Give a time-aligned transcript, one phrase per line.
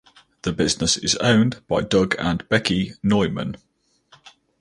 [0.41, 3.57] The business is owned by Doug and Becky Neuman.